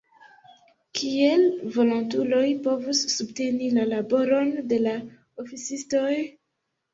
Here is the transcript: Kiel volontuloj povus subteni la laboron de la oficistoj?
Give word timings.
Kiel 0.99 1.43
volontuloj 1.75 2.45
povus 2.67 3.03
subteni 3.17 3.69
la 3.75 3.85
laboron 3.91 4.51
de 4.73 4.81
la 4.87 4.97
oficistoj? 5.45 6.17